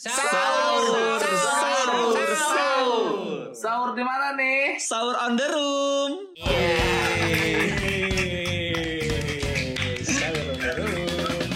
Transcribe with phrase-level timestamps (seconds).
[0.00, 3.52] Sahur, sahur, sahur.
[3.52, 4.80] Sahur di mana nih?
[4.80, 6.12] Sahur on the room.
[10.00, 11.48] Sahur on the room.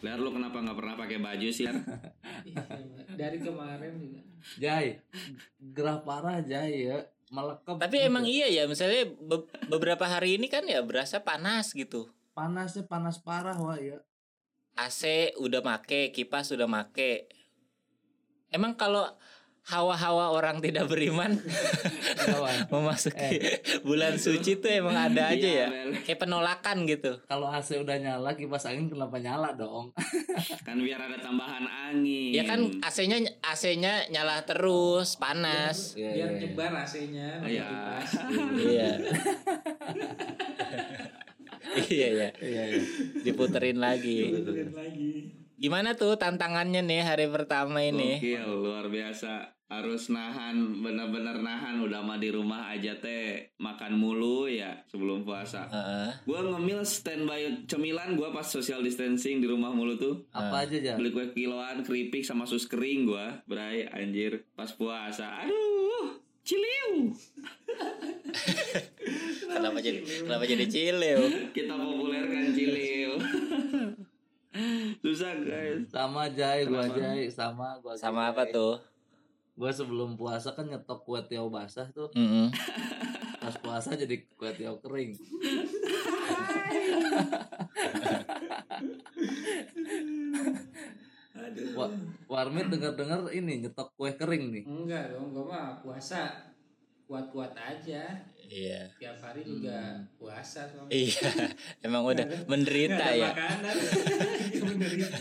[0.00, 1.68] Ler lu kenapa nggak pernah pakai baju sih?
[3.14, 4.20] Dari kemarin juga
[4.60, 5.00] Jai,
[5.72, 6.98] gerah parah Jai ya.
[7.32, 7.80] Melekep.
[7.80, 8.08] Tapi gitu.
[8.12, 12.12] emang iya ya, misalnya be- beberapa hari ini kan ya berasa panas gitu.
[12.34, 14.02] panasnya panas parah wah ya.
[14.74, 17.30] AC udah make, kipas udah make.
[18.50, 19.06] Emang kalau
[19.64, 21.40] hawa-hawa orang tidak beriman
[22.72, 23.40] memasuki
[23.80, 25.68] bulan suci tuh emang ada aja Iya, ya.
[25.72, 25.90] Bel.
[26.04, 27.12] Kayak penolakan gitu.
[27.24, 29.92] Kalau AC udah nyala, kipas angin kenapa nyala dong?
[30.66, 32.32] Kan biar ada tambahan angin.
[32.32, 35.96] Ya kan AC-nya AC-nya nyala terus, panas.
[35.96, 36.40] Iya, biar iya, iya.
[36.44, 37.64] nyebar AC-nya Iya.
[37.64, 38.10] kipas.
[38.54, 38.88] Iya.
[41.90, 42.80] iya ya, Iya, iya.
[43.22, 44.30] diputerin lagi.
[44.30, 45.12] Benerin lagi
[45.54, 48.20] Gimana tuh tantangannya nih hari pertama ini?
[48.20, 49.54] Gokil, luar biasa.
[49.74, 51.82] Harus nahan, bener-bener nahan.
[51.82, 55.66] Udah mah di rumah aja teh makan mulu ya sebelum puasa.
[55.66, 56.10] Heeh.
[56.22, 60.14] Gua ngemil standby cemilan gua pas social distancing di rumah mulu tuh.
[60.30, 60.94] Apa aja Jar?
[60.94, 65.42] Beli kue kiloan, keripik sama sus kering gua, bray anjir pas puasa.
[65.42, 67.10] Aduh, ciliu.
[69.54, 71.22] Kenapa jadi kenapa jadi cileu?
[71.56, 73.18] Kita populerkan ciliu.
[75.02, 75.90] Susah guys.
[75.90, 77.98] Sama Jai, gua Jai, sama gua.
[77.98, 78.78] Sama apa tuh?
[79.54, 82.10] Gua sebelum puasa kan nyetok kue tiaw basah tuh.
[82.18, 82.50] Mm-mm.
[83.42, 85.14] Pas puasa jadi kue tiaw kering.
[91.34, 91.86] aduh Wa
[92.30, 94.64] Warmit dengar-dengar ini nyetok kue kering nih.
[94.64, 96.53] enggak dong gua mah puasa
[97.04, 98.02] kuat-kuat aja
[98.44, 98.86] Iya.
[98.96, 101.28] tiap hari juga puasa soalnya Iya.
[101.86, 103.30] Emang udah menderita Nggak ada ya.
[103.30, 103.76] makanan
[104.68, 105.16] menderita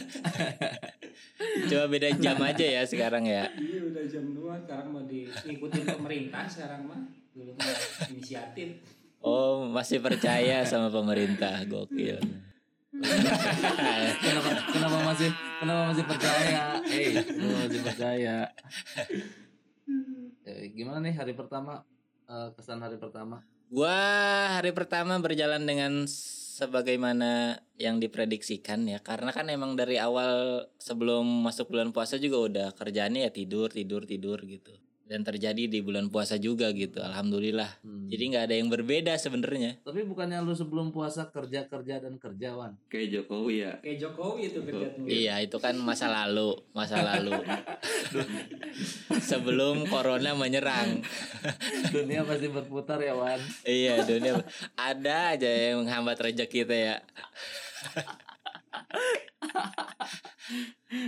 [1.66, 3.47] Cuma beda jam aja ya sekarang ya.
[3.55, 6.99] iya udah jam 2 sekarang mau di ngikutin pemerintah sekarang mah
[7.31, 7.67] dulu mah
[8.09, 8.79] inisiatif
[9.19, 11.63] Oh, masih percaya sama pemerintah.
[11.63, 12.19] Gokil.
[14.19, 16.63] Kenapa kenapa masih kenapa masih percaya?
[16.83, 18.38] Eh, kenapa masih percaya?
[20.44, 21.83] Eh, gimana nih hari pertama?
[22.27, 23.44] Eh, kesan hari pertama?
[23.71, 23.95] Gua
[24.59, 26.05] hari pertama berjalan dengan
[26.53, 32.67] sebagaimana yang diprediksikan ya karena kan emang dari awal sebelum masuk bulan puasa juga udah
[32.77, 38.07] kerjaannya ya tidur tidur tidur gitu dan terjadi di bulan puasa juga gitu alhamdulillah Hmm.
[38.07, 42.71] jadi nggak ada yang berbeda sebenarnya Tapi bukannya lu sebelum puasa kerja kerja dan kerjawan?
[42.87, 43.73] Kayak Jokowi ya.
[43.77, 47.35] kayak Jokowi itu kerja iya itu kan masa lalu masa lalu
[49.29, 51.03] sebelum corona menyerang
[51.89, 53.39] Dunia pasti berputar ya Wan.
[53.63, 54.39] iya dunia
[54.73, 56.97] ada aja yang menghambat rezeki kita ya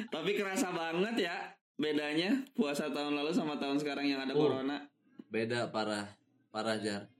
[0.07, 1.38] Tapi kerasa banget ya
[1.75, 4.40] bedanya puasa tahun lalu sama tahun sekarang yang ada Oh.
[4.41, 4.88] corona.
[5.28, 6.08] Beda parah,
[6.50, 7.12] parah jar.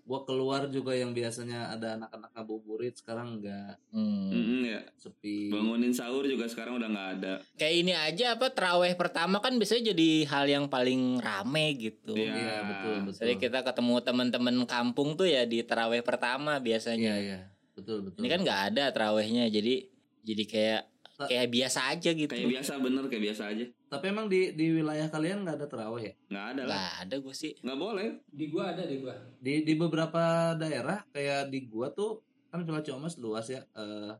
[0.00, 4.28] Gua keluar juga yang biasanya ada anak-anak ngabuburit sekarang enggak Hmm.
[4.28, 4.84] Mm-mm, ya.
[4.94, 5.48] sepi.
[5.48, 7.32] Bangunin sahur juga sekarang udah nggak ada.
[7.54, 12.12] kayak ini aja apa teraweh pertama kan biasanya jadi hal yang paling rame gitu.
[12.12, 12.30] Iya.
[12.30, 13.18] Iya betul betul.
[13.18, 17.12] Jadi kita ketemu teman-teman kampung tuh ya di teraweh pertama Iya biasanya.
[17.16, 17.40] iya
[17.72, 18.20] betul betul.
[18.20, 19.88] Ini kan nggak ada terawehnya jadi
[20.20, 20.82] jadi kayak
[21.16, 22.28] kayak biasa aja gitu.
[22.28, 23.64] Kayak biasa bener kayak biasa aja.
[23.86, 26.14] Tapi emang di di wilayah kalian nggak ada terawih ya?
[26.28, 26.74] Nggak ada lah.
[26.74, 27.52] Nggak ada gue sih.
[27.58, 28.08] Nggak boleh.
[28.26, 30.22] di gua ada di gua Di di beberapa
[30.54, 33.62] daerah kayak di gua tuh kan Villa Ciamis luas ya.
[33.72, 34.12] eh,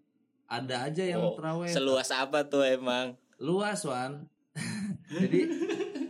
[0.44, 1.66] ada aja yang Oh, terawih.
[1.68, 3.18] Seluas apa tuh emang?
[3.36, 4.30] luas Wan.
[5.10, 5.40] Jadi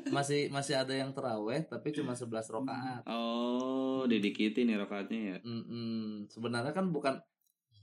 [0.07, 3.03] masih masih ada yang terawih tapi cuma 11 rakaat.
[3.07, 5.37] Oh, didikitin ya rokatnya ya.
[5.41, 6.29] Mm-mm.
[6.29, 7.19] Sebenarnya kan bukan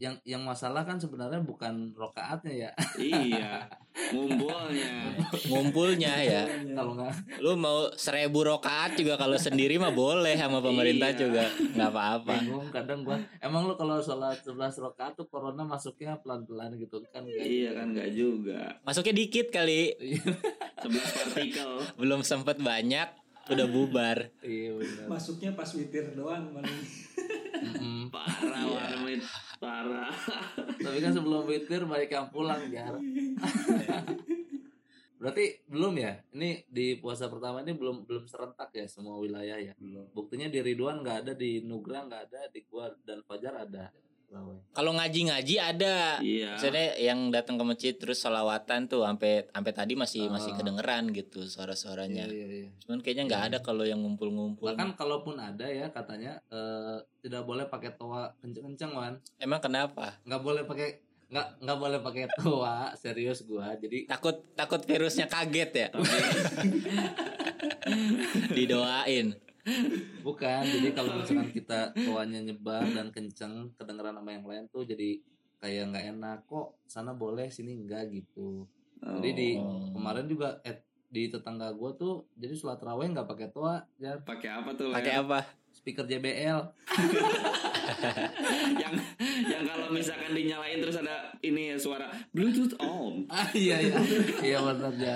[0.02, 2.72] yang yang masalah kan sebenarnya bukan rokaatnya ya.
[2.98, 3.70] iya.
[4.16, 5.14] Ngumpulnya.
[5.46, 6.42] Ngumpulnya ya.
[6.74, 11.20] Kalau nggak Lu mau seribu rokaat juga kalau sendiri mah boleh sama pemerintah Iya.
[11.22, 12.34] juga nggak apa-apa.
[12.34, 13.22] bingung kadang gua.
[13.38, 17.22] Emang lu kalau sholat 11 rakaat tuh corona masuknya pelan-pelan gitu kan?
[17.22, 17.46] nggak?
[17.46, 18.82] iya kan nggak juga.
[18.82, 19.94] Masuknya dikit kali.
[20.82, 21.72] 11 partikel.
[22.02, 23.06] Belum sempet banyak
[23.52, 24.18] udah bubar.
[24.42, 25.06] Iya benar.
[25.12, 26.50] masuknya pas witir doang
[27.72, 28.12] Mm-mm.
[28.12, 29.24] Parah warmit.
[29.58, 30.12] Parah.
[30.58, 33.00] Tapi kan sebelum witir yang pulang jar.
[35.22, 36.18] Berarti belum ya?
[36.34, 39.78] Ini di puasa pertama ini belum belum serentak ya semua wilayah ya.
[39.78, 43.94] belum Buktinya di Ridwan nggak ada, di Nugra nggak ada, di gua dan Fajar ada.
[44.72, 46.24] Kalau ngaji-ngaji ada.
[46.24, 46.56] Iya.
[46.56, 50.58] Maksudnya yang datang ke masjid terus sholawatan tuh sampai sampai tadi masih masih Ah.
[50.58, 52.26] kedengeran gitu suara-suaranya.
[52.26, 52.70] Iya, iya, iya.
[52.80, 54.72] Cuman kayaknya nggak ada kalau yang ngumpul-ngumpul.
[54.72, 59.20] Bahkan kalaupun ada ya katanya eh, tidak boleh pakai toa kenceng-kenceng wan.
[59.36, 60.16] Emang kenapa?
[60.24, 60.90] Nggak boleh pakai
[61.32, 63.76] nggak nggak boleh pakai toa serius gua.
[63.76, 65.88] Jadi Takut takut virusnya kaget ya.
[68.52, 69.36] Didoain.
[70.22, 70.62] Bukan.
[70.64, 75.22] Jadi kalau misalkan kita toanya nyebar dan kenceng kedengeran sama yang lain tuh jadi
[75.58, 78.66] kayak nggak enak kok sana boleh sini enggak gitu.
[79.00, 79.90] Jadi di Oh.
[79.92, 84.50] kemarin juga eh, di tetangga gua tuh jadi sholat raweh nggak pakai toa ya pakai
[84.52, 84.90] apa tuh?
[84.90, 85.40] Pakai apa?
[85.72, 86.60] speaker JBL
[88.76, 88.94] yang
[89.42, 93.24] yang kalau misalkan dinyalain terus ada ini ya suara Bluetooth on.
[93.32, 93.96] ah iya iya
[94.44, 95.16] iya benar ya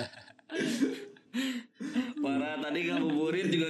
[2.16, 3.68] Para tadi ngabuburit juga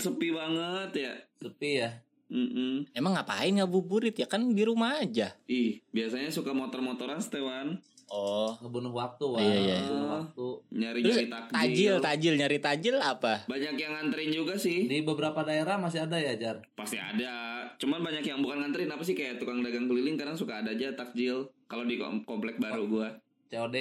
[0.00, 1.12] sepi banget ya.
[1.38, 1.90] sepi ya
[2.30, 2.86] Mm-mm.
[2.92, 5.34] Emang ngapain ngabuburit ya kan di rumah aja.
[5.44, 7.74] Ih, biasanya suka motor-motoran Stewan.
[8.06, 8.58] Oh.
[8.60, 9.76] ngebunuh waktu wah Iya, iya.
[9.80, 11.54] ngebunuh waktu Nyari-nyari Terus takjil.
[11.54, 13.46] tajil, tajil nyari tajil apa?
[13.46, 14.86] Banyak yang nganterin juga sih.
[14.86, 17.66] di beberapa daerah masih ada ya jar Pasti ada.
[17.76, 20.90] Cuman banyak yang bukan nganterin apa sih kayak tukang dagang keliling kadang suka ada aja
[20.92, 21.50] takjil.
[21.66, 23.08] Kalau di kom- komplek baru gua.
[23.50, 23.76] COD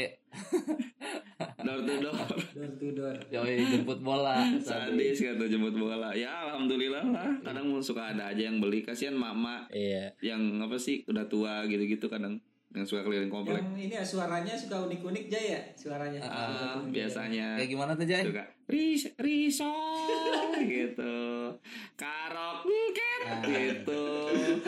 [1.60, 2.16] Door to door.
[2.52, 6.12] door to door yoi jemput bola Sadis kata jemput bola.
[6.12, 7.30] Ya alhamdulillah lah.
[7.40, 8.82] Kadang suka ada aja yang beli.
[8.82, 10.12] Kasihan mama Iya.
[10.20, 13.58] yang apa sih udah tua gitu-gitu kadang yang suka keliling komplek.
[13.58, 18.22] yang ini ya suaranya suka unik-unik Jay ya suaranya Ah, biasanya kayak gimana tuh Jay
[18.22, 21.50] suka ris risol gitu
[21.96, 22.58] karok
[22.94, 23.42] ket Ah.
[23.42, 24.06] gitu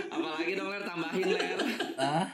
[0.10, 1.58] apalagi dong ler tambahin ler
[1.96, 2.26] ah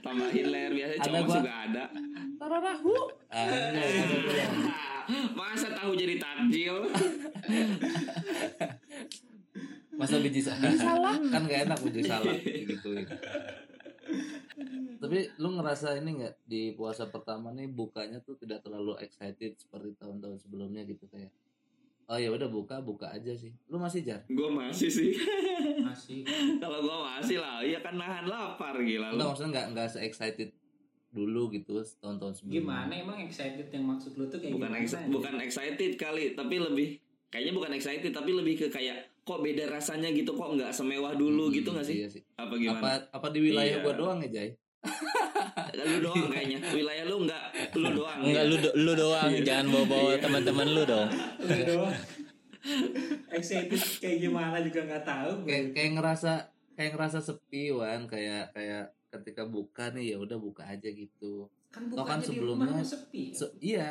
[0.00, 1.36] tambahin ler biasanya Ada cowok gua.
[1.36, 1.84] juga ada.
[2.36, 2.94] Tararahu.
[3.30, 4.48] Ah iya.
[5.38, 6.76] masa tahu jadi takjil
[9.92, 11.14] masa biji, sa- biji salah.
[11.32, 12.90] Kan gak enak biji salah gitu.
[14.96, 19.94] Tapi lu ngerasa ini nggak di puasa pertama nih bukanya tuh tidak terlalu excited seperti
[19.94, 21.30] tahun-tahun sebelumnya gitu kayak
[22.06, 23.50] oh ya udah buka buka aja sih.
[23.66, 24.22] Lu masih jar?
[24.26, 25.10] Gue masih sih.
[25.86, 26.26] Masih.
[26.58, 27.62] Kalau gue masih lah.
[27.62, 30.50] Iya kan nahan lapar gila enggak maksudnya nggak nggak se excited
[31.08, 32.58] dulu gitu tahun-tahun sebelumnya.
[32.58, 32.92] Gimana?
[32.92, 34.82] Emang excited yang maksud lu tuh kayak bukan gimana?
[34.82, 36.88] ex- bukan excited kali tapi lebih
[37.28, 41.50] kayaknya bukan excited tapi lebih ke kayak kok beda rasanya gitu kok nggak semewah dulu
[41.50, 41.96] gitu nggak sih?
[41.96, 42.22] iya sih.
[42.34, 42.90] Apa apa gimana?
[43.10, 43.84] Apa di wilayah Iya.
[43.84, 44.48] gua doang ya Jay
[45.86, 47.42] lu doang kayaknya wilayah lu nggak
[47.74, 48.48] lu doang Enggak ya?
[48.48, 51.08] lu do- lu doang, jangan bawa-bawa teman-teman lu dong.
[51.38, 51.94] Lu doang.
[53.30, 55.46] excited kayak gimana juga nggak tahu gue.
[55.46, 56.32] kayak kayak ngerasa
[56.74, 61.86] kayak ngerasa sepi wan kayak kayak ketika buka nih ya udah buka aja gitu kan
[61.86, 63.36] bukannya kan sebelumnya- mah sepi ya?
[63.36, 63.88] Se- iya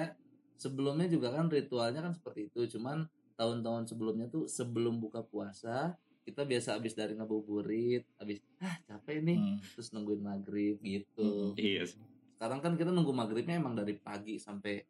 [0.55, 5.95] sebelumnya juga kan ritualnya kan seperti itu cuman tahun-tahun sebelumnya tuh sebelum buka puasa
[6.25, 9.57] kita biasa habis dari ngabuburit habis ah capek nih Hmm.
[9.71, 12.01] terus nungguin maghrib gitu iya sih.
[12.35, 14.81] sekarang kan kita nunggu maghribnya emang dari pagi sampai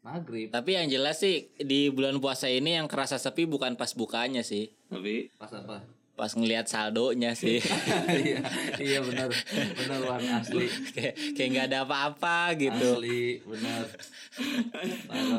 [0.00, 4.42] maghrib Tapi yang jelas sih di bulan puasa ini yang kerasa sepi bukan pas bukanya
[4.42, 7.58] sih, tapi pas apa pas ngelihat saldonya sih.
[8.22, 8.38] iya
[8.76, 9.32] iya benar
[9.74, 10.68] benar wan asli.
[10.92, 13.00] Kayak kayak nggak ada apa-apa gitu.
[13.00, 13.84] asli benar.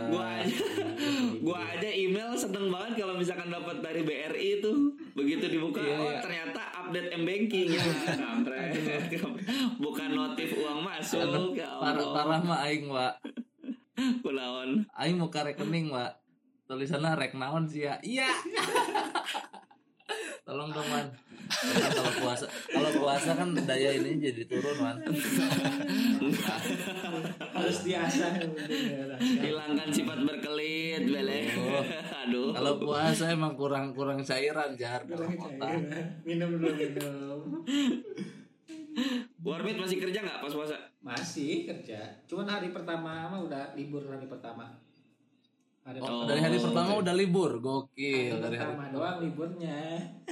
[0.10, 0.58] Gua aja
[1.42, 4.72] gua aja email seneng banget kalau misalkan dapat dari BRI itu
[5.14, 6.20] begitu dibuka Iya, oh iya.
[6.22, 7.84] ternyata update m banking ya
[9.78, 13.14] bukan notif uang masuk ya parah parah mah aing wa
[14.22, 16.10] kunaon aing muka rekening wa
[16.66, 17.98] tulisannya rek naon sih ya?
[18.02, 18.30] Iya
[20.44, 21.08] tolong dong man.
[21.72, 25.00] Kalau puasa kalau puasa kan daya ini jadi turun man.
[27.56, 28.32] Harus diasah.
[28.44, 29.16] Bener.
[29.20, 31.48] hilangkan sifat berkelit bele.
[31.56, 31.84] Oh.
[32.28, 32.52] aduh.
[32.52, 35.08] Kalau puasa emang kurang kurang cairan jar.
[35.08, 35.80] Dalam otak
[36.28, 37.40] minum dulu minum.
[39.44, 40.76] Warmit masih kerja nggak pas puasa?
[41.00, 42.00] Masih kerja.
[42.28, 44.83] Cuman hari pertama mah udah libur hari pertama
[45.84, 48.90] hari Oh, dari hari pertama udah libur hari gokil dari hari pertama.
[48.90, 49.80] doang liburnya.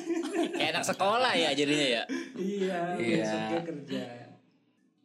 [0.55, 2.03] Kayak anak sekolah ya jadinya ya.
[2.35, 3.59] iya Iya.
[3.61, 4.03] kerja.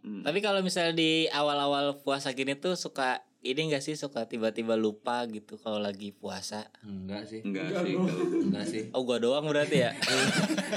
[0.00, 0.22] Hmm.
[0.22, 3.94] Tapi kalau misalnya di awal-awal puasa gini tuh suka ini enggak sih?
[3.94, 6.66] Suka tiba-tiba lupa gitu kalau lagi puasa.
[6.80, 7.42] enggak sih.
[7.42, 7.94] Enggak Enggak, sih.
[8.40, 8.82] enggak sih.
[8.90, 9.90] Oh gua doang berarti ya.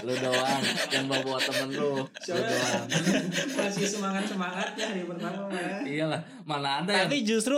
[0.01, 0.61] lu doang.
[0.87, 1.93] Yang bawa bawa temen lu.
[2.01, 2.85] Lu doang.
[3.57, 7.57] masih semangat semangatnya hari pertama mah iyalah mana ada yang Tapi justru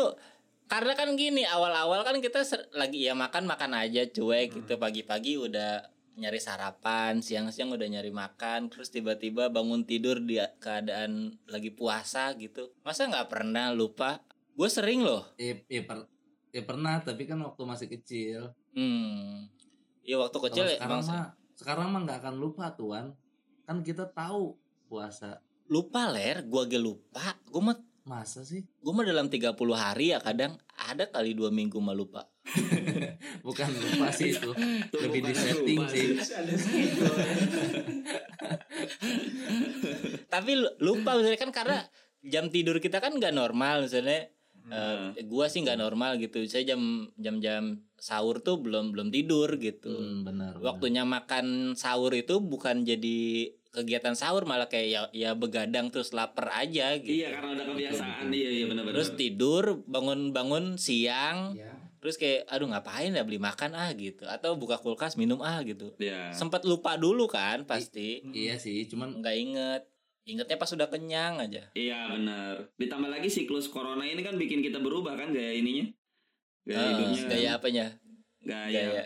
[0.72, 4.80] karena kan gini awal-awal kan kita ser- lagi ya makan makan aja cuek gitu.
[4.80, 5.84] Pagi-pagi udah
[6.16, 12.72] nyari sarapan siang-siang udah nyari makan terus tiba-tiba bangun tidur di keadaan lagi puasa gitu.
[12.88, 13.75] Masa nggak pernah?
[13.75, 14.24] Lupa.
[14.56, 15.28] Gue sering loh.
[15.36, 16.08] Iya, iya, per-
[16.56, 18.56] iya pernah tapi kan waktu masih kecil.
[18.72, 19.51] Hmm.
[20.08, 21.28] Ya waktu kecil Kalau sekarang emang mah
[21.60, 23.12] sekarang mah nggak akan lupa tuan.
[23.68, 24.56] Kan kita tahu
[24.88, 25.44] puasa.
[25.68, 26.48] Lupa ler.
[26.48, 27.36] Gua ge lupa.
[27.51, 28.65] Gua mah masa sih?
[28.81, 32.25] Gua mah dalam 30 hari ya kadang ada kali dua minggu mah lupa.
[33.46, 34.51] Bukan lupa sih itu.
[34.91, 36.08] Lebih di setting sih.
[40.34, 41.77] Tapi lu- lupa misalnya kan karena
[42.22, 44.29] jam tidur kita kan nggak normal misalnya
[44.62, 46.46] Nah, eh, gua sih nggak normal gitu.
[46.46, 49.89] Saya jam jam jam sahur tuh belum belum tidur gitu.
[49.89, 50.63] Hmm, benar benar.
[50.63, 56.51] waktunya makan sahur itu bukan jadi kegiatan sahur malah kayak ya, ya begadang terus lapar
[56.54, 58.96] aja gitu Iya karena udah kebiasaan iya iya benar-benar.
[58.96, 61.72] terus tidur bangun bangun siang Ya.
[61.98, 65.96] terus kayak aduh ngapain ya beli makan ah gitu atau buka kulkas minum ah gitu
[65.98, 66.30] ya.
[66.32, 69.82] sempat lupa dulu kan pasti iya sih cuman nggak inget
[70.24, 72.70] ingetnya pas sudah kenyang aja Iya benar.
[72.75, 75.90] Ditambah lagi siklus corona ini kan bikin kita berubah kan gaya ininya.
[76.62, 77.24] Gaya Eh, hidupnya.
[77.25, 77.86] gaya apanya
[78.40, 78.70] Gaya.
[78.70, 79.04] gaya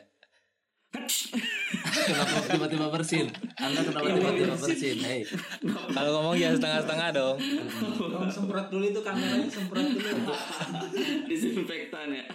[2.06, 3.26] kenapa tiba-tiba bersin?
[3.60, 4.98] Anda kenapa tiba-tiba bersin.
[5.04, 5.22] hei
[5.92, 7.36] kalau ngomong jangan setengah-setengah dong.
[8.00, 10.34] Tolong semprot dulu itu kameranya semprot dulu.
[11.28, 12.26] Disinfektan ya.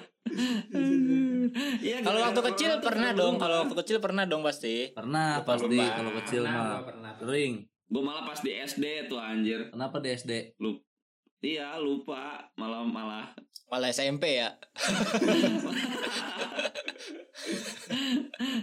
[1.83, 4.95] Iya, kalau waktu kecil pernah dong kalau waktu kecil pernah dong pasti.
[4.95, 7.15] Pernah Lupa, pasti kalau kecil Pernah, mah.
[7.19, 7.55] sering
[7.91, 9.67] Gue malah pas di SD tuh anjir.
[9.75, 10.55] kenapa di SD
[11.41, 12.53] Iya lupa.
[12.55, 13.27] Malah malah.
[13.71, 14.51] Malah SMP ya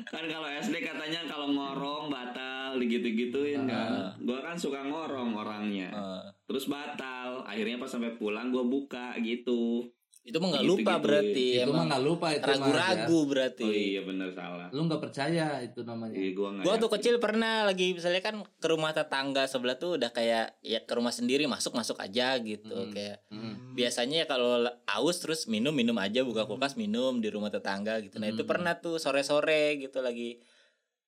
[0.09, 4.17] kan kalau SD katanya kalau ngorong batal gitu-gituin kan.
[4.21, 5.89] Gua kan suka ngorong orangnya.
[5.93, 7.45] Eh, Terus batal.
[7.45, 9.85] Akhirnya pas sampai pulang gua buka gitu.
[10.27, 10.83] Itu mah nggak Gitu-gitu.
[10.83, 14.67] lupa berarti itu mah emang nggak lupa itu mah ragu-ragu berarti Oh iya bener salah.
[14.67, 14.75] ya.
[14.75, 16.49] lu nggak percaya itu namanya Iya gua.
[16.59, 20.79] Gua tuh kecil pernah lagi misalnya kan ke rumah tetangga sebelah tuh udah kayak ya
[20.79, 22.91] ke rumah sendiri masuk masuk aja gitu Hmm.
[22.91, 23.71] kayak Hmm.
[23.71, 28.17] biasanya ya kalau aus terus minum minum aja buka kulkas minum di rumah tetangga gitu
[28.17, 28.51] nah itu Hmm.
[28.51, 30.43] pernah tuh sore sore gitu lagi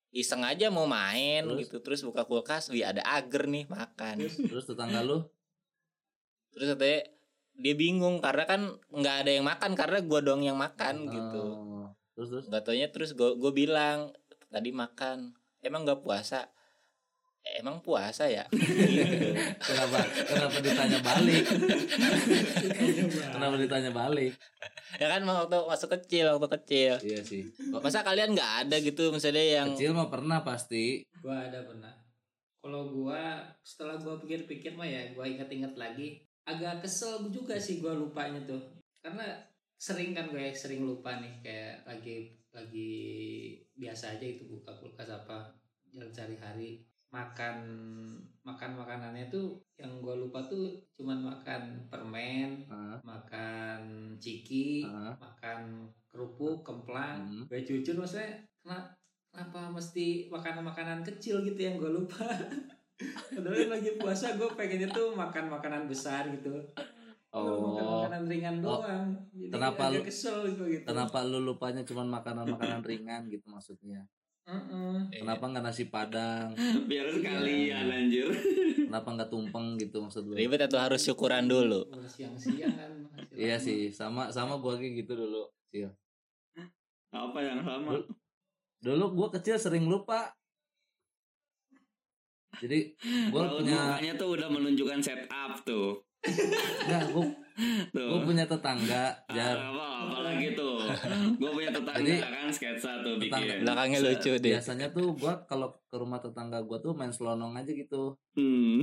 [0.09, 1.59] iseng aja mau main Terus?
[1.61, 5.21] gitu terus buka kulkas wih ada agar nih makan terus tetangga lu
[6.49, 7.03] terus katanya
[7.60, 11.44] dia bingung karena kan nggak ada yang makan karena gua doang yang makan gitu.
[11.60, 12.46] Oh, terus terus?
[12.48, 14.16] Gak taunya terus gue gue bilang
[14.48, 16.48] tadi makan emang nggak puasa?
[17.60, 18.46] Emang puasa ya?
[18.51, 19.36] Gitu.
[19.68, 21.46] kenapa kenapa ditanya balik?
[23.10, 24.34] Kenapa ditanya balik?
[25.01, 26.94] Ya kan waktu masuk kecil waktu kecil.
[27.04, 27.50] Iya sih.
[27.50, 31.04] Kok masa kalian nggak ada gitu misalnya yang kecil mah pernah pasti.
[31.20, 31.92] Gua ada pernah.
[32.60, 37.94] Kalau gua setelah gua pikir-pikir mah ya gua inget-inget lagi agak kesel juga sih gua
[37.94, 38.62] lupanya tuh.
[39.00, 39.25] Karena
[39.79, 42.91] sering kan gue sering lupa nih kayak lagi lagi
[43.79, 45.48] biasa aja itu buka kulkas apa
[45.88, 47.58] jalan sehari-hari makan
[48.44, 55.15] makan makanannya tuh yang gua lupa tuh cuman makan permen Ah, makan ciki ah.
[55.15, 57.46] makan kerupuk kemplang Hmm.
[57.48, 58.91] gue jujur maksudnya kena-
[59.32, 62.20] kenapa mesti makanan-makanan kecil gitu yang gue lupa
[63.00, 66.51] Padahal lagi puasa gue pengennya tuh makan makanan besar gitu.
[67.29, 68.82] Oh makan makanan ringan Oh.
[68.82, 69.08] doang.
[69.32, 70.84] Jadi Kenapa agak lu- kesel gitu gitu.
[70.84, 74.03] kenapa lu lupanya cuma makanan-makanan ringan gitu maksudnya?
[74.44, 75.13] Mm-mm.
[75.13, 76.50] kenapa nggak nasi padang?
[76.84, 78.34] Biar sekalian anjir.
[78.82, 80.34] kenapa nggak tumpeng gitu maksud lu?
[80.34, 81.86] Ribet atau harus syukuran dulu?
[82.03, 82.91] Siang-siang kan
[83.32, 85.94] iya sih sama sama gua kayak gitu dulu Sil.
[87.10, 88.01] Apa yang sama?
[88.79, 90.34] dulu gua kecil sering lupa
[92.58, 92.79] jadi
[93.29, 96.01] gua Raut punya mukanya tuh udah menunjukkan setup tuh.
[96.82, 97.24] nggak gua,
[97.89, 98.08] Tuh.
[98.08, 100.79] gua punya tetangga Ah, jar apa apalagi tuh.
[101.36, 103.63] Gue punya tetangga Jadi, kan sketsa tuh tetangga- bikin.
[103.63, 107.70] belakangnya lucu deh biasanya tuh gua kalau ke rumah tetangga gua tuh main selonong aja
[107.70, 108.79] gitu Hmm.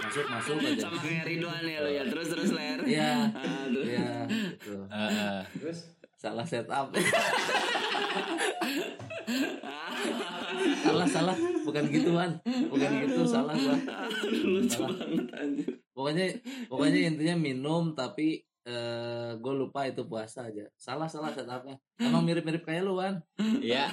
[0.00, 2.02] masuk masuk aja Sama kayak Ridwan ya lo ya.
[2.04, 2.78] Terus terus ler.
[2.84, 3.86] iya Ah, terus.
[3.88, 5.38] iya gitu Heeh.
[5.56, 5.78] terus
[6.22, 6.86] salah setup.
[10.86, 11.36] Salah salah.
[11.66, 12.30] Bukan gituan.
[12.46, 13.74] Bukan gitu salah gua
[14.30, 14.94] Lucu Salah.
[15.02, 15.68] banget anjir.
[15.92, 16.26] pokoknya
[16.70, 20.70] pokoknya intinya minum tapi eh gue lupa itu puasa aja.
[20.78, 21.82] Salah salah setupnya.
[21.98, 23.18] Emang mirip mirip kayak lu kan
[23.58, 23.90] ya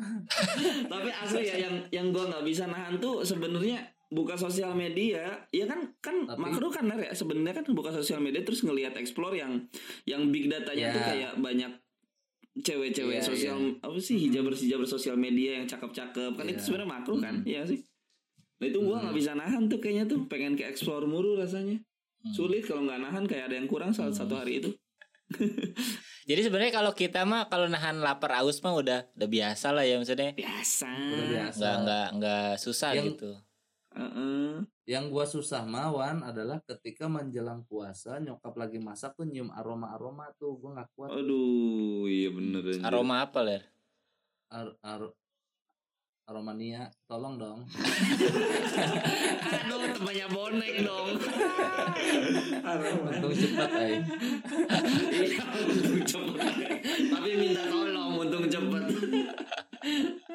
[0.92, 5.64] Tapi asli ya yang yang gue nggak bisa nahan tuh sebenarnya buka sosial media ya
[5.64, 9.70] kan kan Tapi- makro kan ya sebenarnya kan buka sosial media terus ngelihat explore yang
[10.02, 10.92] yang big datanya Ya.
[10.92, 11.72] tuh kayak banyak
[12.60, 16.52] cewek-cewek Iya, sosial apa sih hijaber hijaber sosial media yang cakep-cakep kan Iya.
[16.52, 17.46] itu sebenarnya makro kan Mm.
[17.46, 17.80] Iya sih
[18.58, 19.20] nah itu gua nggak Mm.
[19.22, 21.78] bisa nahan tuh kayaknya tuh pengen ke explore mulu rasanya
[22.20, 22.34] Hmm.
[22.34, 24.20] sulit kalau nggak nahan kayak ada yang kurang saat Hmm.
[24.20, 24.68] satu hari itu
[26.28, 29.96] jadi sebenarnya kalau kita mah kalau nahan lapar aus mah udah udah biasa lah ya
[29.96, 33.30] maksudnya biasa udah biasa nggak nggak nggak susah Yang- gitu
[33.90, 34.62] Heeh.
[34.86, 40.30] yang gua susah mawan adalah ketika menjelang puasa nyokap lagi masak tuh nyium aroma aroma
[40.38, 42.86] tuh gua nggak kuat aduh iya bener anjir.
[42.86, 43.62] aroma apa ler
[44.50, 45.14] Ar- ar-
[46.26, 47.66] Aromania, tolong dong.
[49.66, 51.18] Aduh, temannya bonek dong.
[53.02, 53.98] Untung cepat ay.
[55.10, 56.54] Iya, untung cepet.
[57.10, 58.82] Tapi minta tolong untung cepet.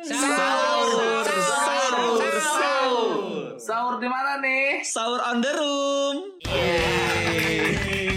[0.03, 2.75] Sahur, sahur, sahur.
[3.65, 4.86] Sahur di mana nih?
[4.86, 6.38] Sahur on the room.
[6.45, 8.14] Sahur